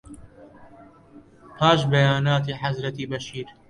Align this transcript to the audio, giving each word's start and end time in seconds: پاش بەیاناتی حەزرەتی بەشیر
پاش 1.57 1.79
بەیاناتی 1.91 2.59
حەزرەتی 2.61 3.09
بەشیر 3.11 3.47